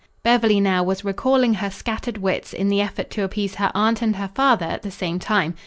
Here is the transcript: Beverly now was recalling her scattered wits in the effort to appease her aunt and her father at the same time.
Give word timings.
Beverly 0.23 0.59
now 0.59 0.81
was 0.81 1.05
recalling 1.05 1.53
her 1.53 1.69
scattered 1.69 2.17
wits 2.17 2.53
in 2.53 2.69
the 2.69 2.81
effort 2.81 3.11
to 3.11 3.23
appease 3.23 3.53
her 3.61 3.69
aunt 3.75 4.01
and 4.01 4.15
her 4.15 4.29
father 4.33 4.65
at 4.65 4.81
the 4.81 4.89
same 4.89 5.19
time. 5.19 5.53